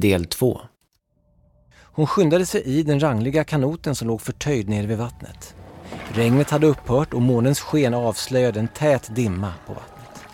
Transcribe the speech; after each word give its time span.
Del 0.00 0.24
2 0.24 0.60
Hon 1.82 2.06
skyndade 2.06 2.46
sig 2.46 2.62
i 2.62 2.82
den 2.82 3.00
rangliga 3.00 3.44
kanoten 3.44 3.94
som 3.94 4.08
låg 4.08 4.20
förtöjd 4.20 4.68
nere 4.68 4.86
vid 4.86 4.98
vattnet. 4.98 5.54
Regnet 6.08 6.50
hade 6.50 6.66
upphört 6.66 7.14
och 7.14 7.22
månens 7.22 7.60
sken 7.60 7.94
avslöjade 7.94 8.60
en 8.60 8.68
tät 8.68 9.14
dimma 9.14 9.52
på 9.66 9.72
vattnet. 9.72 10.24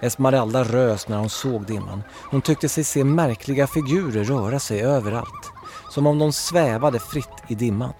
Esmeralda 0.00 0.64
rös 0.64 1.08
när 1.08 1.18
hon 1.18 1.30
såg 1.30 1.66
dimman. 1.66 2.02
Hon 2.30 2.42
tyckte 2.42 2.68
sig 2.68 2.84
se 2.84 3.04
märkliga 3.04 3.66
figurer 3.66 4.24
röra 4.24 4.58
sig 4.58 4.80
överallt. 4.82 5.50
Som 5.90 6.06
om 6.06 6.18
de 6.18 6.32
svävade 6.32 6.98
fritt 6.98 7.42
i 7.48 7.54
dimman. 7.54 7.92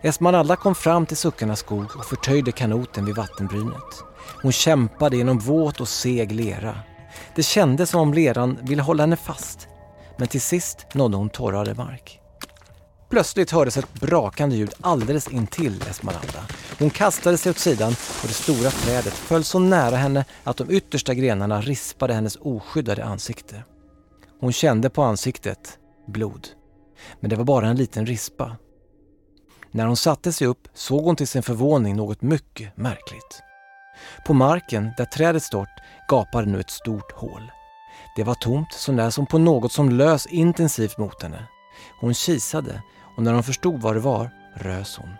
Esmeralda 0.00 0.56
kom 0.56 0.74
fram 0.74 1.06
till 1.06 1.16
Suckarnas 1.16 1.60
skog 1.60 1.96
och 1.96 2.04
förtöjde 2.04 2.52
kanoten 2.52 3.04
vid 3.04 3.16
vattenbrynet. 3.16 4.04
Hon 4.42 4.52
kämpade 4.52 5.16
genom 5.16 5.38
våt 5.38 5.80
och 5.80 5.88
seg 5.88 6.32
lera. 6.32 6.74
Det 7.34 7.42
kändes 7.42 7.90
som 7.90 8.00
om 8.00 8.14
leran 8.14 8.58
ville 8.62 8.82
hålla 8.82 9.02
henne 9.02 9.16
fast. 9.16 9.68
Men 10.16 10.28
till 10.28 10.40
sist 10.40 10.86
nådde 10.94 11.16
hon 11.16 11.30
torrare 11.30 11.74
mark. 11.74 12.18
Plötsligt 13.10 13.50
hördes 13.50 13.76
ett 13.76 14.00
brakande 14.00 14.56
ljud 14.56 14.74
alldeles 14.80 15.28
intill 15.28 15.82
Esmeralda. 15.90 16.46
Hon 16.78 16.90
kastade 16.90 17.38
sig 17.38 17.50
åt 17.50 17.58
sidan 17.58 17.92
och 18.22 18.28
det 18.28 18.34
stora 18.34 18.70
trädet 18.70 19.12
föll 19.12 19.44
så 19.44 19.58
nära 19.58 19.96
henne 19.96 20.24
att 20.44 20.56
de 20.56 20.70
yttersta 20.70 21.14
grenarna 21.14 21.60
rispade 21.60 22.14
hennes 22.14 22.36
oskyddade 22.36 23.04
ansikte. 23.04 23.64
Hon 24.40 24.52
kände 24.52 24.90
på 24.90 25.02
ansiktet 25.02 25.78
blod. 26.06 26.48
Men 27.20 27.30
det 27.30 27.36
var 27.36 27.44
bara 27.44 27.66
en 27.66 27.76
liten 27.76 28.06
rispa. 28.06 28.56
När 29.70 29.86
hon 29.86 29.96
satte 29.96 30.32
sig 30.32 30.46
upp 30.46 30.68
såg 30.74 31.04
hon 31.04 31.16
till 31.16 31.28
sin 31.28 31.42
förvåning 31.42 31.96
något 31.96 32.22
mycket 32.22 32.76
märkligt. 32.76 33.42
På 34.26 34.34
marken 34.34 34.90
där 34.96 35.04
trädet 35.04 35.42
stått 35.42 35.68
gapade 36.08 36.46
nu 36.46 36.60
ett 36.60 36.70
stort 36.70 37.12
hål. 37.12 37.50
Det 38.16 38.24
var 38.24 38.34
tomt 38.34 38.72
så 38.72 38.92
när 38.92 39.10
som 39.10 39.26
på 39.26 39.38
något 39.38 39.72
som 39.72 39.90
lös 39.90 40.26
intensivt 40.26 40.98
mot 40.98 41.22
henne. 41.22 41.46
Hon 42.00 42.14
kisade 42.14 42.82
och 43.16 43.22
när 43.22 43.32
hon 43.32 43.42
förstod 43.42 43.80
vad 43.80 43.96
det 43.96 44.00
var 44.00 44.30
rös 44.54 44.96
hon. 44.96 45.10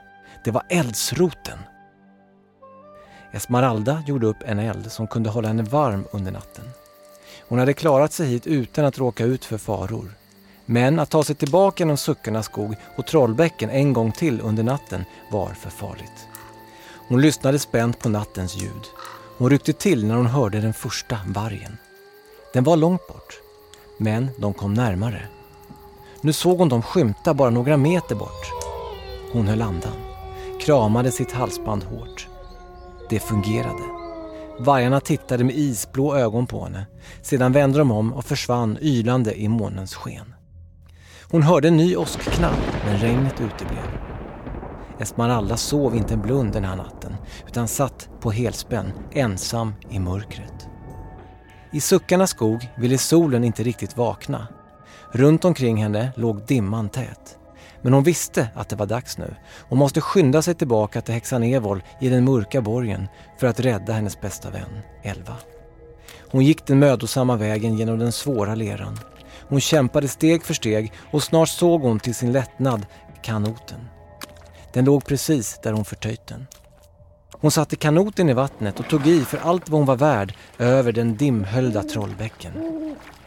Det 0.44 0.50
var 0.50 0.62
eldsroten. 0.68 1.58
Esmeralda 3.32 4.02
gjorde 4.06 4.26
upp 4.26 4.42
en 4.46 4.58
eld 4.58 4.92
som 4.92 5.06
kunde 5.06 5.30
hålla 5.30 5.48
henne 5.48 5.62
varm 5.62 6.04
under 6.12 6.32
natten. 6.32 6.64
Hon 7.48 7.58
hade 7.58 7.74
klarat 7.74 8.12
sig 8.12 8.26
hit 8.26 8.46
utan 8.46 8.84
att 8.84 8.98
råka 8.98 9.24
ut 9.24 9.44
för 9.44 9.58
faror. 9.58 10.14
Men 10.66 10.98
att 10.98 11.10
ta 11.10 11.24
sig 11.24 11.36
tillbaka 11.36 11.82
genom 11.82 11.96
Suckarnas 11.96 12.46
skog 12.46 12.76
och 12.96 13.06
Trollbäcken 13.06 13.70
en 13.70 13.92
gång 13.92 14.12
till 14.12 14.40
under 14.40 14.62
natten 14.62 15.04
var 15.30 15.48
för 15.48 15.70
farligt. 15.70 16.28
Hon 17.08 17.20
lyssnade 17.20 17.58
spänt 17.58 17.98
på 17.98 18.08
nattens 18.08 18.56
ljud. 18.56 18.82
Hon 19.38 19.50
ryckte 19.50 19.72
till 19.72 20.06
när 20.06 20.16
hon 20.16 20.26
hörde 20.26 20.60
den 20.60 20.74
första 20.74 21.18
vargen. 21.26 21.78
Den 22.52 22.64
var 22.64 22.76
långt 22.76 23.06
bort, 23.06 23.40
men 23.98 24.30
de 24.38 24.54
kom 24.54 24.74
närmare. 24.74 25.22
Nu 26.20 26.32
såg 26.32 26.58
hon 26.58 26.68
dem 26.68 26.82
skymta 26.82 27.34
bara 27.34 27.50
några 27.50 27.76
meter 27.76 28.14
bort. 28.14 28.52
Hon 29.32 29.48
höll 29.48 29.62
andan, 29.62 29.96
kramade 30.60 31.10
sitt 31.10 31.32
halsband 31.32 31.84
hårt. 31.84 32.28
Det 33.10 33.20
fungerade. 33.20 33.82
Vargarna 34.58 35.00
tittade 35.00 35.44
med 35.44 35.56
isblå 35.56 36.16
ögon 36.16 36.46
på 36.46 36.64
henne. 36.64 36.86
Sedan 37.22 37.52
vände 37.52 37.78
de 37.78 37.90
om 37.90 38.12
och 38.12 38.24
försvann 38.24 38.78
ylande 38.80 39.40
i 39.40 39.48
månens 39.48 39.94
sken. 39.94 40.34
Hon 41.30 41.42
hörde 41.42 41.68
en 41.68 41.76
ny 41.76 41.96
åskknall, 41.96 42.54
men 42.86 42.98
regnet 42.98 43.40
uteblev. 43.40 43.98
Esmeralda 44.98 45.56
sov 45.56 45.96
inte 45.96 46.14
en 46.14 46.22
blund 46.22 46.52
den 46.52 46.64
här 46.64 46.76
natten, 46.76 47.16
utan 47.46 47.68
satt 47.68 48.08
på 48.20 48.30
helspänn, 48.30 48.92
ensam 49.12 49.74
i 49.90 49.98
mörkret. 49.98 50.61
I 51.72 51.80
Suckarnas 51.80 52.30
skog 52.30 52.68
ville 52.76 52.98
solen 52.98 53.44
inte 53.44 53.62
riktigt 53.62 53.96
vakna. 53.96 54.48
Runt 55.12 55.44
omkring 55.44 55.82
henne 55.82 56.12
låg 56.16 56.46
dimman 56.46 56.88
tät. 56.88 57.38
Men 57.82 57.92
hon 57.92 58.02
visste 58.02 58.48
att 58.54 58.68
det 58.68 58.76
var 58.76 58.86
dags 58.86 59.18
nu. 59.18 59.34
Hon 59.68 59.78
måste 59.78 60.00
skynda 60.00 60.42
sig 60.42 60.54
tillbaka 60.54 61.00
till 61.00 61.14
häxan 61.14 61.42
Evol 61.42 61.82
i 62.00 62.08
den 62.08 62.24
mörka 62.24 62.60
borgen 62.60 63.08
för 63.38 63.46
att 63.46 63.60
rädda 63.60 63.92
hennes 63.92 64.20
bästa 64.20 64.50
vän, 64.50 64.78
Elva. 65.02 65.36
Hon 66.30 66.44
gick 66.44 66.66
den 66.66 66.78
mödosamma 66.78 67.36
vägen 67.36 67.76
genom 67.76 67.98
den 67.98 68.12
svåra 68.12 68.54
leran. 68.54 68.98
Hon 69.48 69.60
kämpade 69.60 70.08
steg 70.08 70.44
för 70.44 70.54
steg 70.54 70.92
och 71.10 71.22
snart 71.22 71.48
såg 71.48 71.82
hon 71.82 72.00
till 72.00 72.14
sin 72.14 72.32
lättnad 72.32 72.86
kanoten. 73.22 73.80
Den 74.72 74.84
låg 74.84 75.04
precis 75.04 75.60
där 75.62 75.72
hon 75.72 75.84
förtöjt 75.84 76.26
den. 76.26 76.46
Hon 77.42 77.50
satte 77.50 77.76
kanoten 77.76 78.28
i 78.28 78.32
vattnet 78.32 78.80
och 78.80 78.88
tog 78.88 79.06
i 79.06 79.24
för 79.24 79.38
allt 79.38 79.68
vad 79.68 79.80
hon 79.80 79.86
var 79.86 79.96
värd 79.96 80.34
över 80.58 80.92
den 80.92 81.16
dimhöljda 81.16 81.82
trollbäcken. 81.82 82.52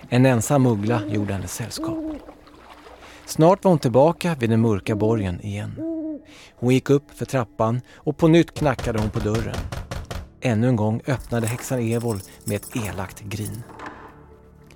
En 0.10 0.26
ensam 0.26 0.66
uggla 0.66 1.02
gjorde 1.08 1.34
henne 1.34 1.48
sällskap. 1.48 1.98
Snart 3.26 3.64
var 3.64 3.72
hon 3.72 3.80
tillbaka 3.80 4.36
vid 4.40 4.50
den 4.50 4.62
mörka 4.62 4.96
borgen 4.96 5.42
igen. 5.42 5.72
Hon 6.56 6.74
gick 6.74 6.90
upp 6.90 7.12
för 7.18 7.26
trappan 7.26 7.82
och 7.96 8.18
på 8.18 8.28
nytt 8.28 8.54
knackade 8.54 9.00
hon 9.00 9.10
på 9.10 9.20
dörren. 9.20 9.58
Ännu 10.42 10.68
en 10.68 10.76
gång 10.76 11.02
öppnade 11.08 11.48
häxan 11.48 11.80
Evol 11.80 12.20
med 12.44 12.56
ett 12.56 12.76
elakt 12.76 13.22
grin. 13.22 13.64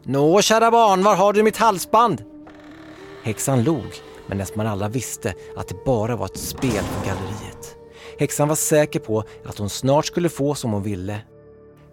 Nå, 0.04 0.42
kära 0.42 0.72
barn, 0.72 1.04
var 1.04 1.16
har 1.16 1.34
du 1.34 1.44
mitt 1.44 1.58
halsband? 1.58 2.24
Häxan 3.24 3.64
log, 3.64 3.94
men 4.28 4.38
nästan 4.38 4.68
alla 4.68 4.90
visste 4.90 5.34
att 5.58 5.68
det 5.68 5.86
bara 5.86 6.16
var 6.16 6.26
ett 6.26 6.40
spel 6.40 6.84
på 6.84 7.08
galleriet. 7.08 7.79
Häxan 8.20 8.48
var 8.48 8.56
säker 8.56 9.00
på 9.00 9.24
att 9.46 9.58
hon 9.58 9.70
snart 9.70 10.06
skulle 10.06 10.30
få 10.30 10.56
som 10.56 10.72
hon 10.72 10.84
ville. 10.84 11.22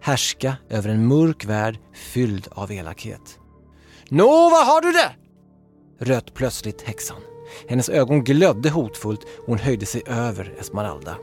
Härska 0.01 0.57
över 0.69 0.89
en 0.89 1.07
mörk 1.07 1.45
värld 1.45 1.79
fylld 1.95 2.49
av 2.51 2.73
elakhet. 2.73 3.39
Nå, 4.09 4.27
var 4.27 4.65
har 4.65 4.81
du 4.81 4.93
det? 4.93 5.11
röt 5.99 6.35
plötsligt 6.35 6.83
häxan. 6.83 7.17
Hennes 7.69 7.89
ögon 7.89 8.25
glödde 8.25 8.71
hotfullt 8.71 9.23
och 9.23 9.47
hon 9.47 9.59
höjde 9.59 9.87
sig 9.87 10.03
över 10.07 10.55
Esmeralda. 10.59 11.17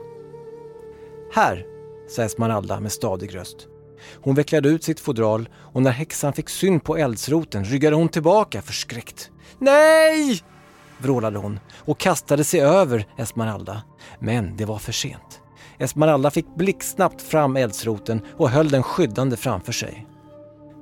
Här, 1.34 1.66
sa 2.10 2.24
Esmeralda 2.24 2.80
med 2.80 2.92
stadig 2.92 3.36
röst. 3.36 3.68
Hon 4.16 4.36
vecklade 4.36 4.70
ut 4.70 4.84
sitt 4.84 5.00
fodral 5.00 5.50
och 5.74 5.82
när 5.82 5.92
häxan 5.92 6.34
fick 6.34 6.50
syn 6.50 6.80
på 6.80 6.98
eldsroten 6.98 7.66
ryggade 7.66 7.96
hon 7.96 8.10
tillbaka 8.10 8.62
förskräckt. 8.62 9.32
Nej! 9.60 10.44
Vrålade 11.04 11.38
hon 11.38 11.60
och 11.76 12.00
kastade 12.00 12.44
sig 12.44 12.62
över 12.62 13.08
Esmeralda. 13.18 13.82
Men 14.20 14.58
det 14.58 14.66
var 14.66 14.78
för 14.78 14.92
sent. 14.92 15.42
Esmeralda 15.78 16.32
fick 16.32 16.56
blixtsnabbt 16.56 17.22
fram 17.22 17.58
eldsroten 17.58 18.22
och 18.38 18.50
höll 18.50 18.70
den 18.70 18.84
skyddande 18.84 19.38
framför 19.38 19.72
sig. 19.72 20.08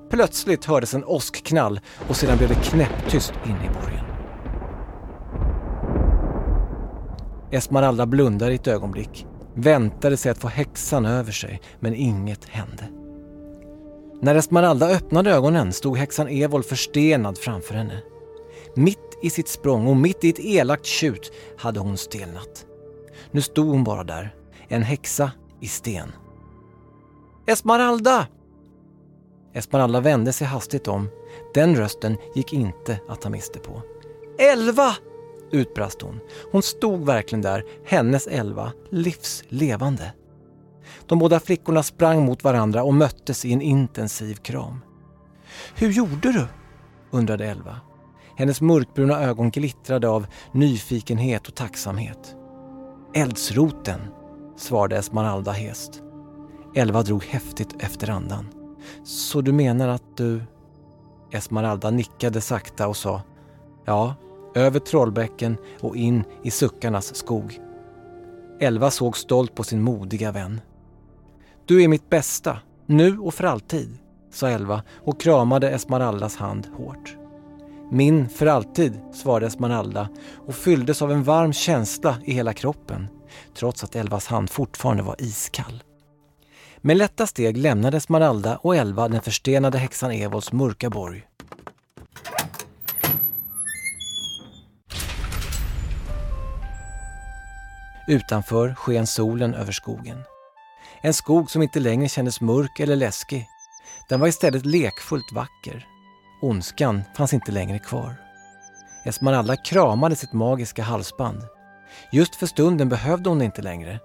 Plötsligt 0.10 0.66
hördes 0.66 0.94
en 0.94 1.06
åskknall 1.06 1.80
och 2.08 2.16
sedan 2.16 2.38
blev 2.38 2.50
det 2.50 2.64
knäpptyst 2.64 3.34
inne 3.46 3.66
i 3.66 3.70
borgen. 3.82 4.06
Esmeralda 7.52 8.06
blundade 8.06 8.52
i 8.52 8.56
ett 8.56 8.68
ögonblick, 8.68 9.26
väntade 9.56 10.18
sig 10.18 10.32
att 10.32 10.38
få 10.38 10.48
häxan 10.48 11.06
över 11.06 11.32
sig, 11.32 11.62
men 11.80 11.96
inget 11.96 12.46
hände. 12.50 12.88
När 14.22 14.36
Esmeralda 14.36 14.90
öppnade 14.90 15.32
ögonen 15.32 15.74
stod 15.74 15.98
häxan 15.98 16.28
Evol 16.28 16.64
förstenad 16.64 17.38
framför 17.38 17.74
henne. 17.74 18.02
Mitt 18.76 19.11
i 19.22 19.30
sitt 19.30 19.48
språng 19.48 19.88
och 19.88 19.96
mitt 19.96 20.24
i 20.24 20.30
ett 20.30 20.40
elakt 20.40 20.86
tjut 20.86 21.32
hade 21.58 21.80
hon 21.80 21.98
stelnat. 21.98 22.66
Nu 23.32 23.42
stod 23.42 23.68
hon 23.68 23.84
bara 23.84 24.04
där, 24.04 24.36
en 24.68 24.84
häxa 24.84 25.32
i 25.60 25.68
sten. 25.68 26.12
Esmeralda! 27.46 28.28
Esmeralda 29.54 30.00
vände 30.00 30.34
sig 30.34 30.48
hastigt 30.48 30.88
om. 30.88 31.10
Den 31.54 31.76
rösten 31.76 32.18
gick 32.36 32.54
inte 32.54 33.00
att 33.08 33.22
ta 33.22 33.30
miste 33.30 33.60
på. 33.60 33.82
Elva! 34.38 34.96
utbrast 35.52 36.02
hon. 36.02 36.20
Hon 36.52 36.64
stod 36.64 37.06
verkligen 37.06 37.42
där, 37.42 37.66
hennes 37.86 38.28
elva, 38.28 38.72
livslevande. 38.90 40.14
De 41.06 41.20
båda 41.20 41.40
flickorna 41.40 41.84
sprang 41.84 42.26
mot 42.26 42.44
varandra 42.44 42.84
och 42.84 42.94
möttes 42.94 43.46
i 43.46 43.54
en 43.54 43.62
intensiv 43.62 44.36
kram. 44.36 44.82
Hur 45.76 45.92
gjorde 45.92 46.32
du? 46.32 46.48
undrade 47.12 47.46
Elva. 47.46 47.80
Hennes 48.42 48.62
mörkbruna 48.62 49.22
ögon 49.24 49.52
glittrade 49.52 50.10
av 50.10 50.26
nyfikenhet 50.52 51.48
och 51.48 51.56
tacksamhet. 51.56 52.36
Eldsroten, 53.14 54.00
svarade 54.58 54.98
Esmeralda 54.98 55.52
hest. 55.52 56.02
Elva 56.76 57.04
drog 57.04 57.24
häftigt 57.24 57.76
efter 57.80 58.10
andan. 58.10 58.48
Så 59.04 59.42
du 59.42 59.52
menar 59.52 59.88
att 59.88 60.18
du... 60.18 60.44
Esmeralda 61.32 61.92
nickade 61.92 62.42
sakta 62.42 62.88
och 62.88 62.98
sa 62.98 63.22
Ja, 63.86 64.16
över 64.56 64.80
Trollbäcken 64.80 65.58
och 65.82 65.96
in 65.96 66.24
i 66.44 66.52
Suckarnas 66.52 67.16
skog. 67.16 67.60
Elva 68.60 68.92
såg 68.92 69.18
stolt 69.18 69.56
på 69.56 69.64
sin 69.64 69.82
modiga 69.82 70.32
vän. 70.32 70.62
Du 71.66 71.84
är 71.84 71.88
mitt 71.88 72.10
bästa, 72.10 72.60
nu 72.86 73.20
och 73.20 73.34
för 73.34 73.44
alltid, 73.44 73.98
sa 74.32 74.50
Elva 74.50 74.84
och 75.06 75.22
kramade 75.22 75.70
Esmeraldas 75.70 76.36
hand 76.36 76.68
hårt. 76.78 77.21
Min 77.94 78.30
för 78.30 78.46
alltid, 78.46 79.00
svarade 79.14 79.46
Esmeralda 79.48 80.10
och 80.48 80.56
fylldes 80.56 81.02
av 81.02 81.12
en 81.12 81.24
varm 81.24 81.54
känsla 81.54 82.18
i 82.26 82.34
hela 82.34 82.54
kroppen, 82.54 83.08
trots 83.56 83.84
att 83.84 83.96
Elvas 83.96 84.28
hand 84.28 84.50
fortfarande 84.50 85.04
var 85.04 85.16
iskall. 85.20 85.84
Med 86.78 86.98
lätta 86.98 87.28
steg 87.28 87.58
lämnade 87.58 87.98
Esmeralda 87.98 88.58
och 88.58 88.76
Elva 88.76 89.08
den 89.08 89.22
förstenade 89.22 89.78
häxan 89.78 90.12
Evols 90.12 90.52
mörka 90.52 90.90
borg. 90.90 91.24
Utanför 98.08 98.76
sken 98.76 99.08
solen 99.08 99.54
över 99.54 99.72
skogen. 99.72 100.18
En 101.02 101.14
skog 101.14 101.52
som 101.52 101.62
inte 101.62 101.80
längre 101.80 102.10
kändes 102.10 102.42
mörk 102.42 102.80
eller 102.80 102.96
läskig. 102.96 103.48
Den 104.10 104.20
var 104.20 104.28
istället 104.28 104.66
lekfullt 104.66 105.32
vacker. 105.32 105.91
Ondskan 106.42 107.04
fanns 107.16 107.34
inte 107.34 107.52
längre 107.52 107.80
kvar. 107.80 108.16
Esmeralda 109.06 109.56
kramade 109.56 110.16
sitt 110.16 110.34
magiska 110.34 110.84
halsband. 110.84 111.44
Just 112.12 112.36
för 112.36 112.46
stunden 112.46 112.90
behövde 112.90 113.30
hon 113.30 113.40
det 113.40 113.46
inte 113.46 113.62
längre. 113.62 114.00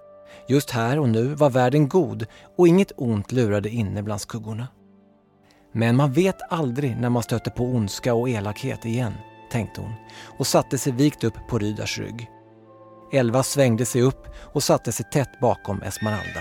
Just 0.49 0.71
här 0.71 0.99
och 0.99 1.09
nu 1.09 1.35
var 1.35 1.51
världen 1.51 1.89
god 1.89 2.27
och 2.57 2.69
inget 2.69 2.93
ont 2.97 3.33
lurade 3.33 3.69
inne 3.69 4.03
bland 4.03 4.21
skuggorna. 4.21 4.69
Men 5.73 5.97
man 5.97 6.13
vet 6.13 6.53
aldrig 6.53 6.97
när 6.97 7.11
man 7.11 7.23
stöter 7.23 7.51
på 7.51 7.65
ondska 7.65 8.15
och 8.15 8.29
elakhet 8.29 8.85
igen, 8.85 9.15
tänkte 9.51 9.81
hon 9.81 9.95
och 10.39 10.47
satte 10.47 10.79
sig 10.79 10.93
vikt 10.93 11.25
upp 11.25 11.35
på 11.49 11.59
Rydars 11.59 11.99
rygg. 11.99 12.31
Elva 13.13 13.43
svängde 13.43 13.87
sig 13.87 14.03
upp 14.03 14.27
och 14.55 14.63
satte 14.63 14.93
sig 14.93 15.07
tätt 15.13 15.41
bakom 15.41 15.83
Esmeralda. 15.83 16.41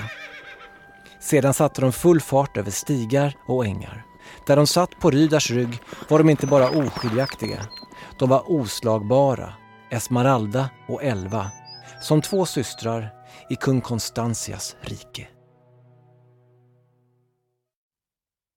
Sedan 1.20 1.54
satte 1.54 1.82
de 1.82 1.92
full 1.92 2.22
fart 2.22 2.58
över 2.58 2.72
stigar 2.72 3.38
och 3.48 3.66
ängar. 3.66 4.06
Där 4.48 4.56
de 4.56 4.68
satt 4.68 5.00
på 5.00 5.12
Rydars 5.12 5.52
rygg 5.52 5.80
var 6.10 6.18
de 6.18 6.30
inte 6.30 6.48
bara 6.48 6.70
oskiljaktiga. 6.70 7.68
De 8.20 8.30
var 8.30 8.52
oslagbara, 8.52 9.54
Esmeralda 9.92 10.70
och 10.88 11.04
Elva, 11.04 11.52
som 12.02 12.22
två 12.22 12.46
systrar 12.46 13.10
i 13.50 13.56
kung 13.56 13.82
Konstantias 13.82 14.76
rike. 14.82 15.28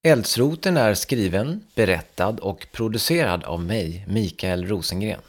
Eldsroten 0.07 0.77
är 0.77 0.95
skriven, 0.95 1.65
berättad 1.75 2.37
och 2.43 2.67
producerad 2.73 3.45
av 3.45 3.61
mig, 3.61 4.05
Mikael 4.09 4.67
Rosengren. 4.67 5.21